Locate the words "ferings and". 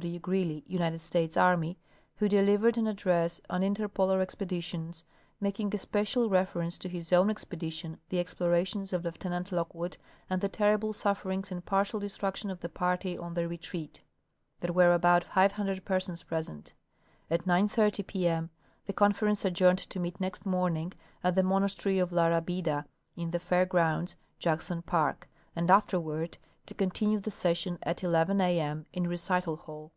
11.22-11.66